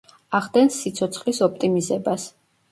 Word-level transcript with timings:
ახდენს 0.37 0.77
სიცოცხლის 0.85 1.43
ოპტიმიზებას. 1.51 2.29